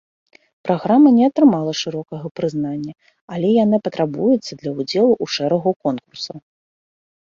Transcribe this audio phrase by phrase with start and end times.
[0.69, 2.93] Праграма не атрымала шырокага прызнання,
[3.37, 6.37] але яна патрабуецца для ўдзелу ў шэрагу конкурсаў.